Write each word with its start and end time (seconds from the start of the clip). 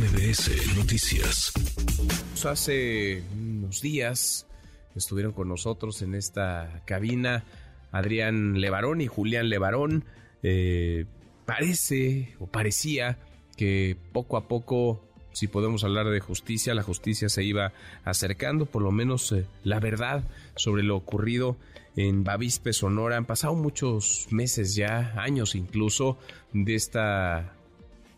MBS 0.00 0.76
Noticias. 0.78 1.52
Hace 2.46 3.22
unos 3.34 3.82
días 3.82 4.46
estuvieron 4.96 5.32
con 5.32 5.48
nosotros 5.48 6.00
en 6.00 6.14
esta 6.14 6.80
cabina 6.86 7.44
Adrián 7.92 8.62
Levarón 8.62 9.02
y 9.02 9.08
Julián 9.08 9.50
Levarón. 9.50 10.06
Eh, 10.42 11.04
parece 11.44 12.34
o 12.38 12.46
parecía 12.46 13.18
que 13.58 13.94
poco 14.12 14.38
a 14.38 14.48
poco, 14.48 15.04
si 15.32 15.48
podemos 15.48 15.84
hablar 15.84 16.08
de 16.08 16.20
justicia, 16.20 16.72
la 16.72 16.82
justicia 16.82 17.28
se 17.28 17.44
iba 17.44 17.74
acercando, 18.02 18.64
por 18.64 18.80
lo 18.80 18.92
menos 18.92 19.30
eh, 19.32 19.44
la 19.64 19.80
verdad 19.80 20.24
sobre 20.56 20.82
lo 20.82 20.96
ocurrido 20.96 21.58
en 21.94 22.24
Bavispe, 22.24 22.72
Sonora. 22.72 23.18
Han 23.18 23.26
pasado 23.26 23.54
muchos 23.54 24.28
meses 24.30 24.74
ya, 24.74 25.12
años 25.18 25.54
incluso, 25.54 26.16
de 26.54 26.74
esta 26.74 27.52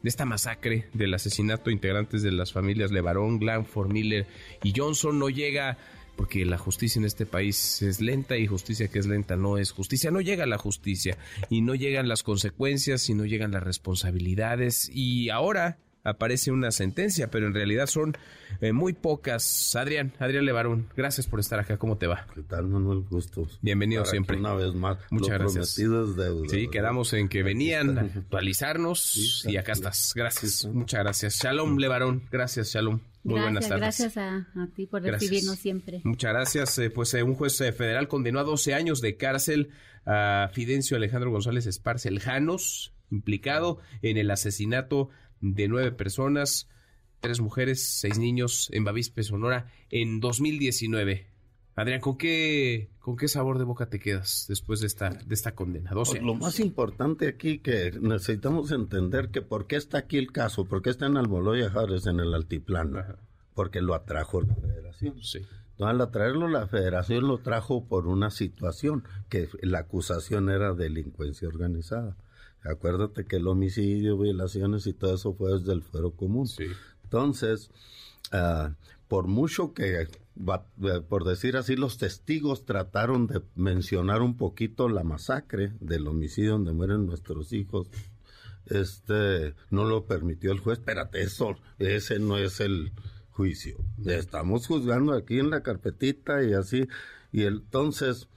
de 0.02 0.08
esta 0.08 0.24
masacre 0.24 0.88
del 0.92 1.14
asesinato 1.14 1.64
de 1.66 1.74
integrantes 1.74 2.22
de 2.22 2.32
las 2.32 2.52
familias 2.52 2.90
Levarón, 2.90 3.38
Glanford, 3.38 3.93
Miller 3.93 4.26
y 4.62 4.72
Johnson 4.76 5.18
no 5.18 5.29
llega 5.29 5.79
porque 6.16 6.44
la 6.44 6.58
justicia 6.58 6.98
en 6.98 7.06
este 7.06 7.26
país 7.26 7.82
es 7.82 8.00
lenta 8.00 8.36
y 8.36 8.46
justicia 8.46 8.88
que 8.88 8.98
es 8.98 9.07
lenta 9.07 9.36
no 9.36 9.58
es 9.58 9.72
justicia, 9.72 10.10
no 10.10 10.20
llega 10.20 10.46
la 10.46 10.58
justicia 10.58 11.16
y 11.48 11.62
no 11.62 11.74
llegan 11.74 12.08
las 12.08 12.22
consecuencias 12.22 13.08
y 13.08 13.14
no 13.14 13.24
llegan 13.24 13.52
las 13.52 13.62
responsabilidades. 13.62 14.90
Y 14.93 15.30
ahora 15.30 15.79
aparece 16.04 16.50
una 16.50 16.70
sentencia, 16.70 17.30
pero 17.30 17.46
en 17.46 17.54
realidad 17.54 17.86
son 17.86 18.16
eh, 18.60 18.72
muy 18.72 18.93
pocas. 18.93 19.74
Adrián, 19.76 20.12
Adrián 20.18 20.44
Levarón, 20.44 20.88
gracias 20.96 21.26
por 21.26 21.40
estar 21.40 21.60
acá. 21.60 21.76
¿Cómo 21.79 21.96
te 21.96 22.06
va? 22.06 22.26
¿Qué 22.34 22.43
tal, 22.43 22.66
Manuel? 22.66 23.04
Gusto. 23.08 23.46
Bienvenido 23.60 24.04
siempre. 24.04 24.36
Una 24.36 24.54
vez 24.54 24.74
más. 24.74 24.98
Muchas 25.10 25.38
gracias. 25.38 25.76
Deuda, 25.76 26.48
sí, 26.48 26.68
quedamos 26.68 27.12
en 27.12 27.29
que 27.29 27.43
venían 27.43 27.98
a 27.98 28.00
actualizarnos 28.02 29.44
y 29.46 29.57
acá 29.57 29.72
estás. 29.72 30.12
Gracias. 30.14 30.64
Muchas 30.66 31.00
gracias. 31.00 31.38
Shalom, 31.43 31.76
Levarón. 31.79 32.22
Gracias, 32.30 32.72
Shalom. 32.72 33.00
Muy 33.24 33.40
buenas 33.40 33.68
tardes. 33.68 33.80
Gracias 33.80 34.16
a, 34.16 34.46
ti 34.74 34.86
por 34.86 35.02
recibirnos 35.02 35.58
siempre. 35.58 36.00
Muchas 36.02 36.32
gracias. 36.32 36.78
Eh, 36.78 36.90
pues 36.90 37.14
eh, 37.14 37.22
un 37.22 37.34
juez 37.34 37.56
federal 37.56 38.08
condenó 38.08 38.40
a 38.40 38.44
12 38.44 38.74
años 38.74 39.00
de 39.00 39.16
cárcel 39.16 39.70
a 40.05 40.50
Fidencio 40.52 40.96
Alejandro 40.96 41.30
González 41.30 41.66
Esparce, 41.66 42.08
el 42.08 42.18
Janos, 42.18 42.92
implicado 43.12 43.78
en 44.02 44.16
el 44.16 44.30
asesinato 44.32 45.10
de 45.41 45.68
nueve 45.68 45.92
personas, 45.92 46.68
tres 47.20 47.41
mujeres, 47.41 47.82
seis 47.82 48.18
niños 48.18 48.68
en 48.72 48.84
Bavispe, 48.84 49.22
Sonora, 49.22 49.66
en 49.91 50.18
2019. 50.20 51.33
Adrián, 51.74 52.00
¿con 52.00 52.18
qué, 52.18 52.90
¿con 52.98 53.16
qué 53.16 53.28
sabor 53.28 53.58
de 53.58 53.64
boca 53.64 53.86
te 53.86 53.98
quedas 53.98 54.44
después 54.48 54.80
de 54.80 54.86
esta, 54.86 55.10
de 55.10 55.34
esta 55.34 55.55
condena? 55.55 55.92
Lo 55.92 56.34
más 56.34 56.60
importante 56.60 57.28
aquí 57.28 57.60
que 57.60 57.92
necesitamos 57.98 58.72
entender 58.72 59.30
que 59.30 59.40
por 59.40 59.66
qué 59.66 59.77
está 59.77 59.98
aquí 59.98 60.18
el 60.18 60.33
caso, 60.33 60.66
por 60.66 60.83
qué 60.83 60.90
está 60.90 61.06
en 61.06 61.16
Almoloya 61.16 61.70
Jares, 61.70 62.06
en 62.06 62.20
el 62.20 62.34
altiplano, 62.34 63.02
porque 63.55 63.80
lo 63.80 63.94
atrajo 63.94 64.42
la 64.42 64.55
federación. 64.55 65.22
Sí. 65.22 65.40
al 65.78 66.00
atraerlo 66.00 66.46
la 66.46 66.66
federación 66.66 67.27
lo 67.27 67.38
trajo 67.38 67.86
por 67.86 68.06
una 68.06 68.30
situación, 68.30 69.05
que 69.30 69.48
la 69.62 69.80
acusación 69.80 70.50
era 70.50 70.74
delincuencia 70.74 71.48
organizada. 71.48 72.16
Acuérdate 72.64 73.24
que 73.24 73.36
el 73.36 73.48
homicidio, 73.48 74.18
violaciones 74.18 74.86
y 74.86 74.92
todo 74.92 75.14
eso 75.14 75.34
fue 75.34 75.58
desde 75.58 75.72
el 75.72 75.82
fuero 75.82 76.12
común. 76.12 76.48
Entonces, 77.05 77.70
ah, 78.30 78.74
por 79.08 79.27
mucho 79.27 79.74
que, 79.74 80.02
eh, 80.02 80.08
por 81.08 81.24
decir 81.24 81.56
así, 81.56 81.77
los 81.77 81.98
testigos 81.98 82.64
trataron 82.64 83.27
de 83.27 83.42
mencionar 83.56 84.22
un 84.22 84.36
poquito 84.36 84.88
la 84.88 85.02
masacre 85.02 85.72
del 85.80 86.06
homicidio 86.06 86.52
donde 86.52 86.72
mueren 86.72 87.06
nuestros 87.06 87.52
hijos, 87.52 87.88
este, 88.66 89.55
no 89.70 89.84
lo 89.84 90.06
permitió 90.06 90.52
el 90.52 90.60
juez. 90.60 90.78
Espérate, 90.78 91.20
eso, 91.20 91.56
ese 91.78 92.18
no 92.20 92.38
es 92.38 92.60
el 92.60 92.92
juicio. 93.30 93.77
Estamos 94.05 94.66
juzgando 94.66 95.12
aquí 95.12 95.38
en 95.38 95.50
la 95.50 95.62
carpetita 95.62 96.42
y 96.44 96.52
así. 96.52 96.88
Y 97.33 97.44
entonces, 97.44 98.29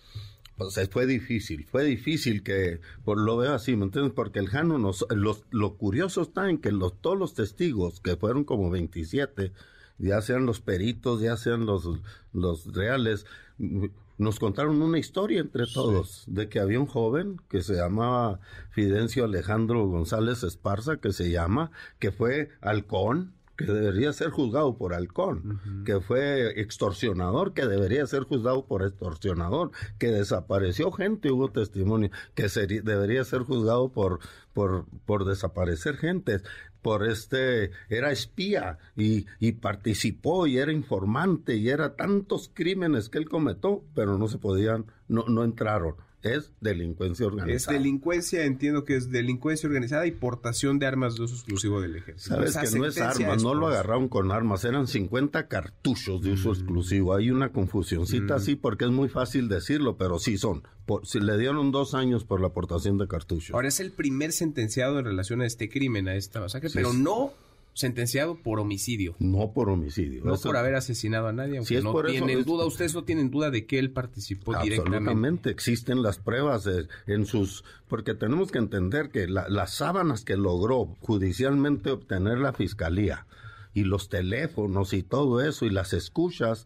pues 0.58 0.80
fue 0.90 1.06
difícil, 1.06 1.66
fue 1.66 1.84
difícil 1.84 2.44
que, 2.44 2.80
por 3.04 3.20
lo 3.20 3.38
veo 3.38 3.54
así, 3.54 3.76
¿me 3.76 3.86
entiendes? 3.86 4.14
Porque 4.14 4.40
el 4.40 4.48
Jano, 4.48 4.78
nos, 4.78 5.06
lo 5.10 5.78
curioso 5.78 6.22
está 6.22 6.50
en 6.50 6.60
que 6.60 6.72
los, 6.72 7.02
todos 7.02 7.18
los 7.18 7.34
testigos, 7.34 8.00
que 8.00 8.16
fueron 8.16 8.46
como 8.46 8.70
27, 8.70 9.52
ya 9.98 10.22
sean 10.22 10.46
los 10.46 10.62
peritos, 10.62 11.22
ya 11.22 11.38
sean 11.38 11.66
los, 11.66 11.88
los 12.34 12.74
reales, 12.74 13.26
nos 14.18 14.40
contaron 14.40 14.82
una 14.82 14.98
historia 14.98 15.42
entre 15.42 15.66
todos, 15.68 16.24
de 16.28 16.48
que 16.50 16.60
había 16.60 16.80
un 16.80 16.86
joven 16.86 17.42
que 17.50 17.62
se 17.62 17.76
llamaba 17.76 18.40
Fidencio 18.72 19.26
Alejandro 19.26 19.86
González 19.88 20.44
Esparza, 20.44 20.98
que 20.98 21.12
se 21.12 21.32
llama, 21.32 21.72
que 22.00 22.12
fue 22.12 22.50
halcón, 22.62 23.34
que 23.58 23.66
debería 23.66 24.12
ser 24.14 24.30
juzgado 24.30 24.78
por 24.78 24.94
halcón, 24.94 25.84
que 25.86 26.00
fue 26.02 26.60
extorsionador, 26.60 27.54
que 27.54 27.66
debería 27.66 28.06
ser 28.06 28.24
juzgado 28.24 28.66
por 28.66 28.84
extorsionador, 28.84 29.72
que 29.98 30.08
desapareció 30.08 30.92
gente, 30.92 31.32
hubo 31.32 31.50
testimonio, 31.52 32.10
que 32.34 32.48
debería 32.84 33.24
ser 33.24 33.42
juzgado 33.42 33.90
por, 33.90 34.20
por, 34.54 34.86
por 35.06 35.26
desaparecer 35.26 35.98
gente, 35.98 36.42
por 36.82 37.08
este, 37.08 37.72
era 37.90 38.12
espía 38.12 38.78
y, 38.96 39.26
y 39.40 39.54
participó 39.54 40.46
y 40.46 40.60
era 40.60 40.72
informante 40.72 41.56
y 41.56 41.70
era 41.70 41.96
tantos 41.96 42.52
crímenes 42.54 43.10
que 43.10 43.18
él 43.18 43.28
cometió, 43.28 43.84
pero 43.96 44.18
no 44.18 44.28
se 44.28 44.38
podían, 44.38 44.86
no, 45.08 45.26
no 45.28 45.44
entraron 45.44 45.96
es 46.26 46.52
delincuencia 46.60 47.28
organizada. 47.28 47.56
Es 47.56 47.68
delincuencia, 47.68 48.46
entiendo 48.46 48.84
que 48.84 48.96
es 48.96 49.12
delincuencia 49.12 49.68
organizada 49.68 50.08
y 50.08 50.12
portación 50.12 50.80
de 50.80 50.88
armas 50.88 51.16
de 51.16 51.24
uso 51.24 51.36
exclusivo 51.36 51.82
del 51.82 51.96
ejército. 51.96 52.36
Sabes 52.36 52.72
que 52.72 52.80
no 52.80 52.86
es 52.86 53.00
armas, 53.00 53.44
no 53.44 53.54
lo 53.54 53.68
agarraron 53.68 54.10
con 54.10 54.32
armas, 54.32 54.66
eran 54.66 54.88
50 54.88 55.48
cartuchos 55.48 56.22
de 56.22 56.34
uso 56.34 56.50
mm. 56.50 56.54
exclusivo. 56.54 57.16
Hay 57.16 57.30
una 57.30 57.52
confusioncita 57.52 58.34
mm. 58.34 58.38
así 58.38 58.56
porque 58.56 58.86
es 58.86 58.92
muy 58.92 59.10
fácil 59.10 59.48
decirlo, 59.48 59.98
pero 59.98 60.20
sí 60.20 60.38
son. 60.38 60.64
si 61.04 61.20
le 61.20 61.38
dieron 61.38 61.72
dos 61.72 61.94
años 61.94 62.26
por 62.26 62.42
la 62.42 62.48
aportación 62.48 62.98
de 62.98 63.08
cartuchos. 63.08 63.54
Ahora 63.54 63.68
es 63.68 63.80
el 63.80 63.92
primer 63.92 64.32
sentenciado 64.32 65.00
en 65.00 65.06
relación 65.06 65.42
a 65.42 65.46
este 65.46 65.70
crimen, 65.70 66.08
a 66.08 66.16
esta 66.16 66.40
masacre, 66.40 66.70
pero 66.74 66.94
no 66.94 67.34
sentenciado 67.76 68.42
por 68.42 68.60
homicidio. 68.60 69.16
No 69.20 69.52
por 69.52 69.70
homicidio. 69.70 70.24
No 70.24 70.38
por 70.38 70.56
haber 70.56 70.76
asesinado 70.76 71.28
a 71.28 71.34
nadie, 71.34 71.58
aunque 71.58 71.82
no 71.82 72.02
tienen 72.04 72.44
duda, 72.46 72.66
ustedes 72.66 72.96
no 72.96 73.04
tienen 73.04 73.30
duda 73.30 73.52
de 73.52 73.66
que 73.66 73.78
él 73.78 73.92
participó 73.92 74.54
directamente. 74.54 74.98
Absolutamente, 74.98 75.50
existen 75.52 76.02
las 76.02 76.18
pruebas 76.18 76.68
en 77.06 77.26
sus... 77.26 77.66
Porque 77.88 78.16
tenemos 78.16 78.52
que 78.52 78.60
entender 78.60 79.10
que 79.10 79.28
las 79.28 79.74
sábanas 79.74 80.24
que 80.24 80.38
logró 80.38 80.96
judicialmente 81.02 81.92
obtener 81.92 82.40
la 82.40 82.54
fiscalía 82.54 83.28
y 83.74 83.84
los 83.84 84.08
teléfonos 84.08 84.94
y 84.94 85.04
todo 85.04 85.42
eso 85.42 85.66
y 85.66 85.70
las 85.70 85.92
escuchas 85.92 86.66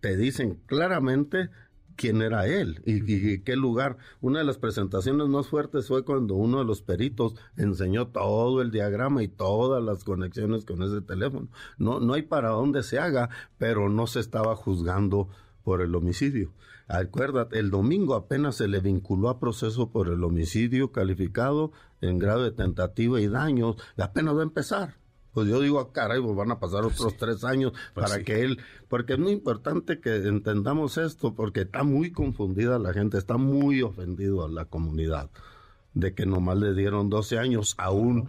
te 0.00 0.18
dicen 0.18 0.60
claramente 0.66 1.48
quién 1.96 2.22
era 2.22 2.46
él 2.46 2.82
y, 2.84 3.38
qué 3.40 3.56
lugar. 3.56 3.96
Una 4.20 4.40
de 4.40 4.44
las 4.44 4.58
presentaciones 4.58 5.28
más 5.28 5.48
fuertes 5.48 5.88
fue 5.88 6.04
cuando 6.04 6.34
uno 6.34 6.58
de 6.58 6.64
los 6.64 6.82
peritos 6.82 7.34
enseñó 7.56 8.08
todo 8.08 8.62
el 8.62 8.70
diagrama 8.70 9.22
y 9.22 9.28
todas 9.28 9.82
las 9.82 10.04
conexiones 10.04 10.64
con 10.64 10.82
ese 10.82 11.00
teléfono. 11.00 11.48
No, 11.78 12.00
no 12.00 12.14
hay 12.14 12.22
para 12.22 12.50
dónde 12.50 12.82
se 12.82 12.98
haga, 12.98 13.30
pero 13.58 13.88
no 13.88 14.06
se 14.06 14.20
estaba 14.20 14.56
juzgando 14.56 15.28
por 15.62 15.80
el 15.80 15.94
homicidio. 15.94 16.52
Acuérdate, 16.88 17.58
el 17.58 17.70
domingo 17.70 18.14
apenas 18.14 18.56
se 18.56 18.68
le 18.68 18.80
vinculó 18.80 19.28
a 19.28 19.38
proceso 19.38 19.90
por 19.90 20.08
el 20.08 20.22
homicidio 20.24 20.92
calificado 20.92 21.72
en 22.00 22.18
grado 22.18 22.42
de 22.42 22.50
tentativa 22.50 23.20
y 23.20 23.28
daños, 23.28 23.76
apenas 23.96 24.36
va 24.36 24.40
a 24.40 24.44
empezar 24.44 25.01
pues 25.32 25.48
yo 25.48 25.60
digo, 25.60 25.80
ah, 25.80 25.92
caray, 25.92 26.20
pues 26.20 26.36
van 26.36 26.50
a 26.50 26.60
pasar 26.60 26.84
otros 26.84 27.16
tres 27.16 27.44
años 27.44 27.72
pues 27.94 28.10
para 28.10 28.22
que 28.22 28.42
él, 28.42 28.58
porque 28.88 29.14
es 29.14 29.18
muy 29.18 29.32
importante 29.32 30.00
que 30.00 30.16
entendamos 30.16 30.98
esto, 30.98 31.34
porque 31.34 31.62
está 31.62 31.82
muy 31.84 32.12
confundida 32.12 32.78
la 32.78 32.92
gente, 32.92 33.18
está 33.18 33.36
muy 33.36 33.82
ofendido 33.82 34.44
a 34.44 34.48
la 34.48 34.66
comunidad 34.66 35.30
de 35.94 36.14
que 36.14 36.26
nomás 36.26 36.58
le 36.58 36.74
dieron 36.74 37.10
12 37.10 37.38
años 37.38 37.74
a 37.78 37.90
un, 37.90 38.28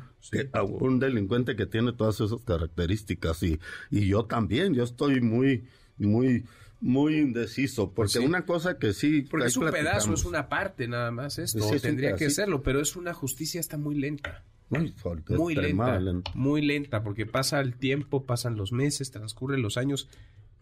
a 0.51 0.63
un 0.63 0.99
delincuente 0.99 1.55
que 1.55 1.65
tiene 1.65 1.93
todas 1.93 2.19
esas 2.19 2.41
características. 2.43 3.41
Y, 3.43 3.59
y 3.89 4.07
yo 4.07 4.25
también, 4.25 4.73
yo 4.73 4.83
estoy 4.83 5.21
muy, 5.21 5.65
muy, 5.97 6.45
muy 6.81 7.19
indeciso, 7.19 7.91
porque 7.91 8.19
pues 8.19 8.27
una 8.27 8.45
cosa 8.45 8.77
que 8.77 8.93
sí... 8.93 9.21
Porque 9.21 9.47
es 9.47 9.57
un 9.57 9.71
pedazo, 9.71 10.13
es 10.13 10.25
una 10.25 10.49
parte 10.49 10.87
nada 10.87 11.11
más 11.11 11.39
esto, 11.39 11.69
tendría 11.81 12.15
que 12.15 12.29
serlo, 12.29 12.63
pero 12.63 12.81
es 12.81 12.95
una 12.95 13.13
justicia 13.13 13.59
está 13.59 13.77
muy 13.77 13.95
lenta. 13.95 14.43
Muy, 14.69 15.55
lenta, 15.55 15.99
muy 16.33 16.61
lenta, 16.61 17.03
porque 17.03 17.25
pasa 17.25 17.59
el 17.59 17.75
tiempo, 17.77 18.25
pasan 18.25 18.57
los 18.57 18.71
meses, 18.71 19.11
transcurren 19.11 19.61
los 19.61 19.77
años 19.77 20.09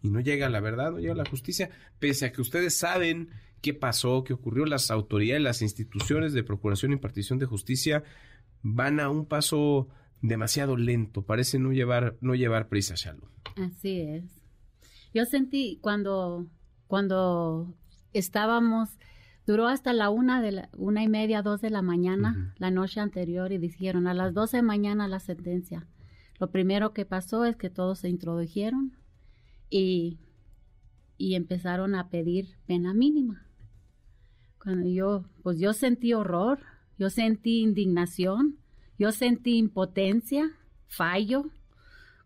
y 0.02 0.10
no 0.10 0.20
llega 0.20 0.48
la 0.48 0.60
verdad, 0.60 0.92
no 0.92 0.98
llega 0.98 1.14
la 1.14 1.24
justicia, 1.24 1.70
pese 1.98 2.26
a 2.26 2.32
que 2.32 2.40
ustedes 2.40 2.76
saben 2.76 3.30
qué 3.62 3.72
pasó, 3.72 4.24
qué 4.24 4.32
ocurrió, 4.32 4.66
las 4.66 4.90
autoridades, 4.90 5.42
las 5.42 5.62
instituciones 5.62 6.32
de 6.32 6.42
procuración 6.42 6.90
y 6.90 6.94
impartición 6.94 7.38
de 7.38 7.46
justicia 7.46 8.02
van 8.62 9.00
a 9.00 9.08
un 9.08 9.26
paso 9.26 9.88
demasiado 10.20 10.76
lento, 10.76 11.22
parece 11.22 11.58
no 11.58 11.72
llevar, 11.72 12.16
no 12.20 12.34
llevar 12.34 12.68
prisa, 12.68 12.94
Shalom. 12.96 13.28
Así 13.56 14.00
es. 14.00 14.24
Yo 15.14 15.24
sentí 15.26 15.78
cuando, 15.80 16.46
cuando 16.86 17.74
estábamos 18.12 18.90
Duró 19.52 19.66
hasta 19.68 19.92
la 19.92 20.08
una, 20.08 20.40
de 20.40 20.50
la, 20.50 20.70
una 20.78 21.02
y 21.02 21.10
media, 21.10 21.42
dos 21.42 21.60
de 21.60 21.68
la 21.68 21.82
mañana, 21.82 22.54
la 22.56 22.70
noche 22.70 23.00
anterior, 23.00 23.52
y 23.52 23.58
dijeron 23.58 24.06
a 24.06 24.14
las 24.14 24.32
doce 24.32 24.56
de 24.56 24.62
mañana 24.62 25.08
la 25.08 25.20
sentencia. 25.20 25.86
Lo 26.40 26.50
primero 26.50 26.94
que 26.94 27.04
pasó 27.04 27.44
es 27.44 27.54
que 27.56 27.68
todos 27.68 27.98
se 27.98 28.08
introdujeron 28.08 28.96
y, 29.68 30.20
y 31.18 31.34
empezaron 31.34 31.94
a 31.94 32.08
pedir 32.08 32.56
pena 32.64 32.94
mínima. 32.94 33.46
Cuando 34.58 34.88
yo, 34.88 35.26
pues 35.42 35.58
yo 35.58 35.74
sentí 35.74 36.14
horror, 36.14 36.60
yo 36.98 37.10
sentí 37.10 37.60
indignación, 37.60 38.56
yo 38.98 39.12
sentí 39.12 39.58
impotencia, 39.58 40.50
fallo. 40.86 41.50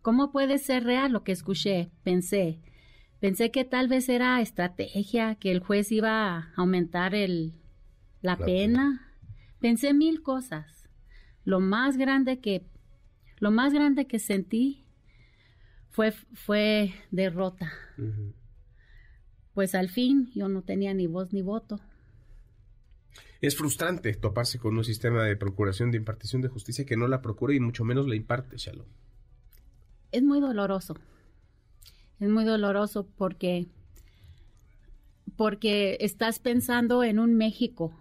¿Cómo 0.01 0.31
puede 0.31 0.59
ser 0.59 0.85
real 0.85 1.11
lo 1.11 1.25
que 1.25 1.33
escuché? 1.33 1.91
Pensé, 2.05 2.61
pensé 3.21 3.51
que 3.51 3.65
tal 3.65 3.89
vez 3.89 4.09
era 4.09 4.41
estrategia, 4.41 5.35
que 5.37 5.51
el 5.51 5.61
juez 5.61 5.91
iba 5.93 6.37
a 6.37 6.53
aumentar 6.57 7.15
el, 7.15 7.55
la, 8.21 8.37
pena. 8.37 9.15
Pensé 9.61 9.95
mil 9.95 10.23
cosas. 10.23 10.89
Lo 11.45 11.61
más 11.61 11.97
grande 11.97 12.41
que 12.41 12.67
lo 13.39 13.51
más 13.51 13.73
grande 13.73 14.07
que 14.07 14.19
sentí 14.19 14.85
fue, 15.91 16.13
fue 16.13 16.95
derrota. 17.11 17.73
Pues 19.53 19.75
al 19.75 19.89
fin 19.89 20.31
yo 20.35 20.49
no 20.49 20.63
tenía 20.63 20.95
ni 20.95 21.07
voz 21.07 21.33
ni 21.33 21.43
voto. 21.43 21.81
Es 23.41 23.57
frustrante 23.57 24.15
toparse 24.15 24.59
con 24.59 24.77
un 24.77 24.85
sistema 24.85 25.25
de 25.25 25.37
procuración 25.37 25.91
de 25.91 25.99
impartición 25.99 26.41
de 26.41 26.49
justicia 26.49 26.87
que 26.87 26.97
no 26.97 27.07
la 27.07 27.21
procura 27.21 27.55
y 27.55 27.61
mucho 27.61 27.85
menos 27.85 28.09
la 28.09 28.17
imparte, 28.17 28.57
Shalom. 28.57 28.87
Es 30.13 30.23
muy 30.23 30.41
doloroso. 30.41 30.97
Es 32.21 32.29
muy 32.29 32.45
doloroso 32.45 33.07
porque 33.17 33.67
porque 35.37 35.99
estás 36.01 36.39
pensando 36.39 37.05
en 37.05 37.19
un 37.19 37.35
México. 37.35 37.93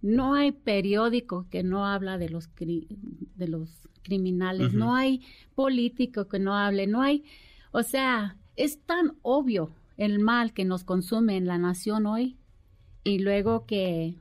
No 0.00 0.34
hay 0.34 0.50
periódico 0.50 1.46
que 1.48 1.62
no 1.62 1.86
habla 1.86 2.18
de 2.18 2.28
los 2.28 2.48
de 2.56 3.48
los 3.48 3.70
criminales, 4.02 4.74
no 4.74 4.96
hay 4.96 5.22
político 5.54 6.26
que 6.26 6.40
no 6.40 6.56
hable, 6.56 6.88
no 6.88 7.02
hay, 7.02 7.24
o 7.70 7.84
sea, 7.84 8.36
es 8.56 8.80
tan 8.80 9.16
obvio 9.22 9.70
el 9.96 10.18
mal 10.18 10.52
que 10.52 10.64
nos 10.64 10.82
consume 10.82 11.36
en 11.36 11.46
la 11.46 11.58
nación 11.58 12.06
hoy 12.06 12.36
y 13.04 13.20
luego 13.20 13.64
que 13.64 14.16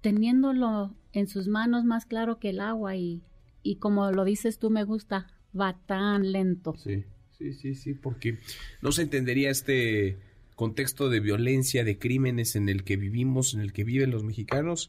teniéndolo 0.00 0.94
en 1.12 1.28
sus 1.28 1.46
manos 1.46 1.84
más 1.84 2.04
claro 2.04 2.40
que 2.40 2.50
el 2.50 2.60
agua 2.60 2.96
y, 2.96 3.22
y 3.62 3.76
como 3.76 4.10
lo 4.10 4.24
dices 4.24 4.58
tú 4.58 4.70
me 4.70 4.82
gusta, 4.82 5.28
va 5.58 5.78
tan 5.86 6.32
lento. 6.32 6.74
Sí, 6.76 7.04
sí, 7.42 7.52
sí, 7.54 7.74
sí, 7.74 7.94
porque 7.94 8.38
no 8.80 8.92
se 8.92 9.02
entendería 9.02 9.50
este 9.50 10.18
contexto 10.54 11.08
de 11.08 11.20
violencia, 11.20 11.84
de 11.84 11.98
crímenes 11.98 12.56
en 12.56 12.68
el 12.68 12.84
que 12.84 12.96
vivimos, 12.96 13.54
en 13.54 13.60
el 13.60 13.72
que 13.72 13.84
viven 13.84 14.10
los 14.10 14.24
mexicanos, 14.24 14.88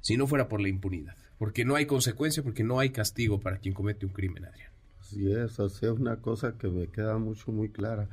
si 0.00 0.16
no 0.16 0.26
fuera 0.26 0.48
por 0.48 0.60
la 0.60 0.68
impunidad 0.68 1.16
porque 1.38 1.64
no 1.64 1.76
hay 1.76 1.86
consecuencia, 1.86 2.42
porque 2.42 2.64
no 2.64 2.80
hay 2.80 2.90
castigo 2.90 3.40
para 3.40 3.58
quien 3.58 3.74
comete 3.74 4.04
un 4.04 4.12
crimen, 4.12 4.44
Adrián. 4.44 4.72
Así 5.00 5.32
es, 5.32 5.58
así 5.60 5.86
es 5.86 5.92
una 5.92 6.16
cosa 6.16 6.58
que 6.58 6.68
me 6.68 6.88
queda 6.88 7.16
mucho, 7.18 7.52
muy 7.52 7.70
clara. 7.70 8.08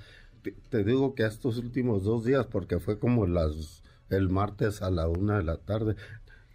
Te, 0.70 0.84
digo 0.84 1.16
que 1.16 1.26
estos 1.26 1.58
últimos 1.58 2.04
dos 2.04 2.24
días, 2.24 2.46
porque 2.46 2.80
fue 2.80 3.00
como 3.00 3.26
las 3.26 3.84
el 4.12 4.30
martes 4.30 4.84
a 4.84 4.92
la 4.92 5.08
una 5.08 5.38
de 5.38 5.44
la 5.44 5.58
tarde, 5.58 5.96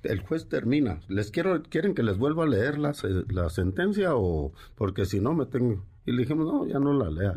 el 0.03 0.21
juez 0.21 0.49
termina. 0.49 1.01
¿Les 1.09 1.31
quiero, 1.31 1.63
quieren 1.63 1.95
que 1.95 2.03
les 2.03 2.17
vuelva 2.17 2.45
a 2.45 2.49
leer 2.49 2.79
la, 2.79 2.95
la 3.29 3.51
sentencia 3.51 4.15
o 4.15 4.53
porque 4.75 5.05
si 5.05 5.21
no 5.21 5.35
me 5.35 5.47
tengo... 5.47 5.85
Y 6.07 6.13
le 6.13 6.23
dijimos, 6.23 6.47
no, 6.47 6.67
ya 6.67 6.79
no 6.79 6.95
la 6.95 7.11
lea. 7.11 7.35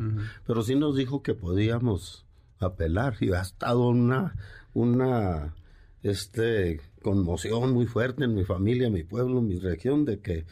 Pero 0.47 0.63
sí 0.63 0.75
nos 0.75 0.95
dijo 0.95 1.21
que 1.21 1.33
podíamos 1.33 2.25
apelar 2.59 3.17
y 3.19 3.31
ha 3.33 3.41
estado 3.41 3.89
una, 3.89 4.35
una, 4.73 5.53
este, 6.01 6.79
conmoción 7.01 7.73
muy 7.73 7.85
fuerte 7.85 8.23
en 8.23 8.33
mi 8.33 8.45
familia, 8.45 8.87
en 8.87 8.93
mi 8.93 9.03
pueblo, 9.03 9.39
en 9.39 9.47
mi 9.47 9.59
región, 9.59 10.05
de 10.05 10.19
que 10.19 10.45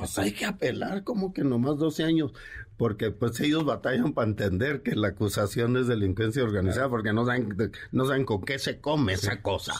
pues 0.00 0.18
hay 0.18 0.32
que 0.32 0.46
apelar 0.46 1.04
como 1.04 1.34
que 1.34 1.44
nomás 1.44 1.76
12 1.76 2.04
años, 2.04 2.32
porque 2.78 3.10
pues 3.10 3.38
ellos 3.40 3.66
batallan 3.66 4.14
para 4.14 4.28
entender 4.28 4.82
que 4.82 4.94
la 4.96 5.08
acusación 5.08 5.76
es 5.76 5.88
delincuencia 5.88 6.42
organizada, 6.42 6.88
porque 6.88 7.12
no 7.12 7.26
saben, 7.26 7.54
no 7.92 8.06
saben 8.06 8.24
con 8.24 8.42
qué 8.42 8.58
se 8.58 8.80
come 8.80 9.12
esa 9.12 9.42
cosa. 9.42 9.74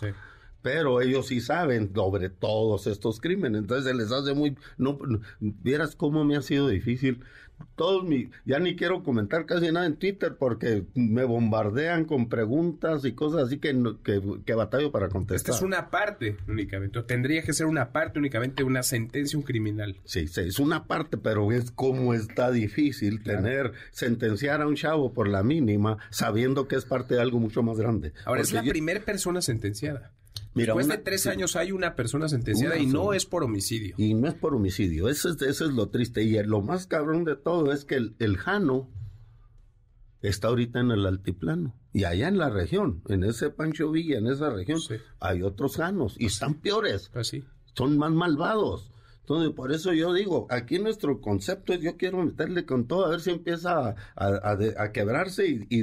Pero 0.63 1.01
ellos 1.01 1.27
sí 1.27 1.41
saben 1.41 1.93
sobre 1.95 2.31
todos 2.31 2.87
estos 2.87 3.21
crímenes, 3.21 3.63
entonces 3.63 3.87
se 3.87 3.95
les 3.95 4.13
hace 4.13 4.35
muy, 4.35 4.57
no, 4.79 4.99
vieras 5.41 5.97
cómo 5.97 6.25
me 6.25 6.37
ha 6.37 6.43
sido 6.43 6.69
difícil 6.69 7.23
todos 7.77 8.05
mi, 8.05 8.31
ya 8.45 8.59
ni 8.59 8.77
quiero 8.77 9.03
comentar 9.03 9.47
casi 9.47 9.71
nada 9.73 9.87
en 9.87 9.97
Twitter 9.97 10.37
porque 10.39 10.85
me 10.95 11.25
bombardean 11.25 12.05
con 12.05 12.29
preguntas 12.29 13.05
y 13.05 13.13
cosas 13.13 13.45
así 13.45 13.59
que, 13.59 13.75
que, 14.05 14.55
batallo 14.55 14.91
para 14.91 15.09
contestar. 15.09 15.37
Esta 15.37 15.53
es 15.53 15.63
una 15.63 15.91
parte 15.91 16.37
únicamente, 16.49 17.03
tendría 17.03 17.43
que 17.43 17.53
ser 17.53 17.67
una 17.67 17.93
parte 17.93 18.19
únicamente, 18.19 18.63
una 18.63 18.83
sentencia, 18.83 19.39
un 19.39 19.45
criminal. 19.45 19.97
Sí, 20.05 20.27
sí, 20.29 20.43
es 20.43 20.59
una 20.59 20.85
parte, 20.85 21.17
pero 21.17 21.51
es 21.53 21.71
como 21.71 22.15
está 22.15 22.51
difícil 22.51 23.23
tener, 23.23 23.73
sentenciar 23.91 24.63
a 24.63 24.67
un 24.67 24.77
chavo 24.77 25.13
por 25.13 25.29
la 25.29 25.43
mínima 25.43 25.99
sabiendo 26.11 26.69
que 26.69 26.77
es 26.77 26.85
parte 26.85 27.15
de 27.15 27.21
algo 27.21 27.39
mucho 27.39 27.63
más 27.63 27.79
grande. 27.79 28.13
Ahora, 28.25 28.43
es 28.43 28.53
la 28.53 28.63
primera 28.63 29.01
persona 29.01 29.41
sentenciada. 29.41 30.13
Después 30.55 30.89
de 30.89 30.99
tres 30.99 31.27
años 31.27 31.55
hay 31.57 31.73
una 31.73 31.95
persona 31.95 32.29
sentenciada 32.29 32.77
y 32.77 32.87
no 32.87 33.13
es 33.13 33.25
por 33.25 33.45
homicidio. 33.45 33.95
Y 33.99 34.15
no 34.15 34.29
es 34.29 34.35
por 34.35 34.55
homicidio. 34.55 35.09
Eso 35.09 35.31
es, 35.31 35.41
eso 35.43 35.65
es 35.67 35.73
lo 35.73 35.89
triste. 35.89 36.23
Y 36.23 36.43
lo 36.43 36.61
más 36.61 36.87
cabrón 36.87 37.25
de 37.25 37.37
todo 37.37 37.73
es 37.73 37.85
que 37.85 37.97
el, 37.97 38.37
Jano 38.37 38.89
está 40.23 40.49
ahorita 40.49 40.81
en 40.81 40.91
el 40.91 41.07
altiplano. 41.07 41.77
Y 41.93 42.05
allá 42.05 42.29
en 42.29 42.39
la 42.39 42.51
región, 42.51 43.03
en 43.09 43.25
ese 43.25 43.51
Pancho 43.51 43.91
Villa, 43.91 44.19
en 44.19 44.27
esa 44.27 44.51
región, 44.51 44.81
hay 45.21 45.43
otros 45.43 45.77
Janos. 45.77 46.17
Y 46.19 46.27
están 46.27 46.55
peores. 46.55 47.11
Pues 47.13 47.37
Son 47.75 47.97
más 47.97 48.13
malvados. 48.13 48.90
Entonces, 49.31 49.55
por 49.55 49.71
eso 49.71 49.93
yo 49.93 50.13
digo, 50.13 50.49
aquí 50.51 50.81
nuestro 50.81 51.21
concepto 51.21 51.73
es 51.73 51.81
yo 51.81 51.97
quiero 51.97 52.21
meterle 52.25 52.67
con 52.67 52.89
todo, 52.89 53.07
a 53.07 53.11
ver 53.11 53.21
si 53.21 53.31
empieza 53.31 53.95
a, 54.17 54.93
quebrarse 54.93 55.47
y, 55.47 55.83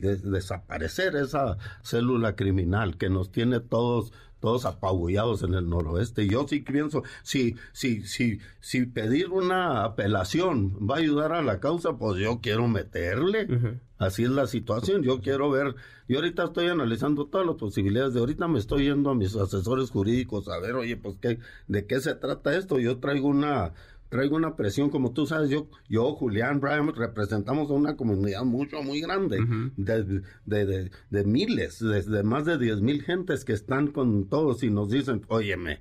desaparecer 0.00 1.16
esa 1.16 1.56
célula 1.82 2.36
criminal 2.36 2.98
que 2.98 3.08
nos 3.08 3.32
tiene 3.32 3.60
todos 3.60 4.12
todos 4.40 4.64
apabullados 4.64 5.42
en 5.42 5.54
el 5.54 5.68
noroeste. 5.68 6.26
Yo 6.26 6.46
sí 6.46 6.60
pienso, 6.60 7.02
si, 7.22 7.56
si, 7.72 8.02
si, 8.02 8.38
si 8.60 8.86
pedir 8.86 9.30
una 9.30 9.84
apelación 9.84 10.78
va 10.88 10.96
a 10.96 10.98
ayudar 10.98 11.32
a 11.32 11.42
la 11.42 11.60
causa, 11.60 11.96
pues 11.96 12.20
yo 12.20 12.40
quiero 12.40 12.68
meterle. 12.68 13.80
Así 13.98 14.24
es 14.24 14.30
la 14.30 14.46
situación. 14.46 15.02
Yo 15.02 15.20
quiero 15.20 15.50
ver, 15.50 15.74
yo 16.08 16.18
ahorita 16.18 16.44
estoy 16.44 16.66
analizando 16.66 17.26
todas 17.26 17.46
las 17.46 17.56
posibilidades. 17.56 18.14
De 18.14 18.20
ahorita 18.20 18.46
me 18.46 18.58
estoy 18.58 18.84
yendo 18.84 19.10
a 19.10 19.14
mis 19.14 19.34
asesores 19.34 19.90
jurídicos 19.90 20.48
a 20.48 20.58
ver, 20.58 20.74
oye, 20.74 20.96
pues 20.96 21.16
qué, 21.20 21.38
de 21.66 21.86
qué 21.86 22.00
se 22.00 22.14
trata 22.14 22.56
esto. 22.56 22.78
Yo 22.78 22.98
traigo 22.98 23.28
una 23.28 23.72
traigo 24.08 24.36
una 24.36 24.56
presión, 24.56 24.90
como 24.90 25.12
tú 25.12 25.26
sabes, 25.26 25.50
yo, 25.50 25.68
yo 25.88 26.12
Julián, 26.14 26.60
Brian, 26.60 26.94
representamos 26.94 27.70
a 27.70 27.74
una 27.74 27.96
comunidad 27.96 28.44
mucho, 28.44 28.82
muy 28.82 29.00
grande, 29.00 29.38
de, 29.76 30.22
de, 30.46 30.90
de, 31.10 31.24
miles, 31.24 31.80
de, 31.80 32.22
más 32.22 32.44
de 32.44 32.58
diez 32.58 32.80
mil 32.80 33.02
gentes 33.02 33.44
que 33.44 33.52
están 33.52 33.88
con 33.88 34.28
todos 34.28 34.62
y 34.62 34.70
nos 34.70 34.90
dicen, 34.90 35.24
óyeme, 35.28 35.80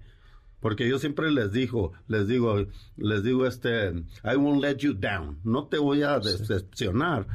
porque 0.60 0.88
yo 0.88 1.00
siempre 1.00 1.32
les 1.32 1.52
digo, 1.52 1.94
les 2.08 2.28
digo, 2.28 2.66
les 2.98 3.24
digo 3.24 3.46
este, 3.46 3.90
I 4.24 4.36
won't 4.36 4.62
let 4.62 4.78
you 4.78 4.94
down, 4.94 5.40
no 5.44 5.68
te 5.68 5.78
voy 5.78 6.04
a 6.04 6.20
decepcionar. 6.20 7.28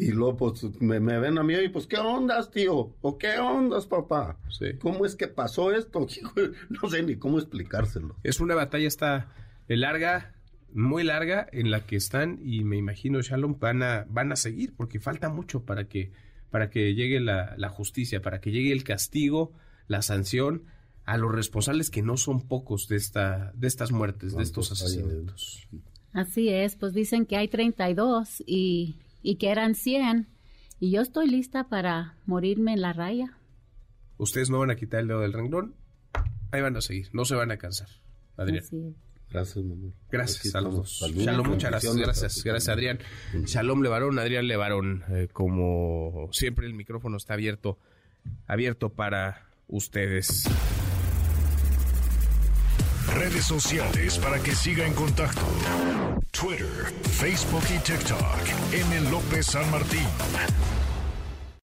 Y 0.00 0.12
luego, 0.12 0.36
pues, 0.36 0.62
me, 0.80 1.00
ven 1.00 1.38
a 1.38 1.42
mí 1.42 1.54
y, 1.54 1.68
pues, 1.70 1.88
¿qué 1.88 1.96
ondas, 1.96 2.52
tío? 2.52 2.94
¿O 3.00 3.18
qué 3.18 3.40
ondas, 3.40 3.84
papá? 3.84 4.38
¿Cómo 4.80 5.04
es 5.04 5.16
que 5.16 5.26
pasó 5.26 5.72
esto? 5.72 6.06
no 6.68 6.88
sé 6.88 7.02
ni 7.02 7.16
cómo 7.16 7.40
explicárselo. 7.40 8.14
Es 8.22 8.38
una 8.38 8.54
batalla 8.54 8.86
esta 8.86 9.32
larga, 9.66 10.34
muy 10.72 11.04
larga 11.04 11.46
en 11.52 11.70
la 11.70 11.86
que 11.86 11.96
están 11.96 12.38
y 12.42 12.64
me 12.64 12.76
imagino 12.76 13.20
Shalom 13.20 13.58
van 13.58 13.82
a, 13.82 14.06
van 14.08 14.32
a 14.32 14.36
seguir 14.36 14.74
porque 14.76 15.00
falta 15.00 15.28
mucho 15.28 15.64
para 15.64 15.88
que, 15.88 16.12
para 16.50 16.70
que 16.70 16.94
llegue 16.94 17.20
la, 17.20 17.54
la 17.56 17.68
justicia, 17.68 18.22
para 18.22 18.40
que 18.40 18.50
llegue 18.50 18.72
el 18.72 18.84
castigo, 18.84 19.52
la 19.86 20.02
sanción 20.02 20.64
a 21.04 21.16
los 21.16 21.32
responsables 21.32 21.90
que 21.90 22.02
no 22.02 22.18
son 22.18 22.46
pocos 22.46 22.86
de, 22.88 22.96
esta, 22.96 23.52
de 23.54 23.66
estas 23.66 23.92
muertes, 23.92 24.36
de 24.36 24.42
estos 24.42 24.70
asesinatos. 24.72 25.66
Así 26.12 26.50
es, 26.50 26.76
pues 26.76 26.92
dicen 26.92 27.24
que 27.24 27.36
hay 27.36 27.48
32 27.48 28.42
y, 28.46 28.98
y 29.22 29.36
que 29.36 29.50
eran 29.50 29.74
100 29.74 30.28
y 30.80 30.90
yo 30.90 31.00
estoy 31.00 31.28
lista 31.28 31.68
para 31.68 32.16
morirme 32.26 32.74
en 32.74 32.82
la 32.82 32.92
raya. 32.92 33.38
Ustedes 34.18 34.50
no 34.50 34.58
van 34.58 34.70
a 34.70 34.76
quitar 34.76 35.00
el 35.00 35.08
dedo 35.08 35.20
del 35.20 35.32
renglón, 35.32 35.74
ahí 36.50 36.60
van 36.60 36.76
a 36.76 36.80
seguir, 36.80 37.08
no 37.12 37.24
se 37.24 37.34
van 37.34 37.50
a 37.50 37.56
cansar. 37.56 37.88
Adrián. 38.36 38.64
Gracias, 39.30 39.62
mamá. 39.64 39.92
Gracias 40.10 40.54
a 40.54 40.60
los 40.60 40.74
dos. 40.74 41.12
Shalom, 41.14 41.48
muchas 41.48 41.70
gracias. 41.70 41.96
Gracias, 41.96 42.44
gracias, 42.44 42.68
Adrián. 42.68 42.98
Shalom 43.44 43.82
Levarón, 43.82 44.18
Adrián 44.18 44.48
Levarón. 44.48 45.04
Eh, 45.10 45.28
como 45.32 46.28
siempre, 46.32 46.66
el 46.66 46.74
micrófono 46.74 47.16
está 47.16 47.34
abierto, 47.34 47.78
abierto 48.46 48.90
para 48.90 49.46
ustedes. 49.66 50.44
Redes 53.14 53.44
sociales 53.44 54.18
para 54.18 54.38
que 54.42 54.54
siga 54.54 54.86
en 54.86 54.94
contacto: 54.94 55.42
Twitter, 56.30 56.66
Facebook 57.02 57.64
y 57.74 57.78
TikTok. 57.80 58.72
M. 58.72 59.10
López 59.10 59.46
San 59.46 59.70
Martín. 59.70 60.06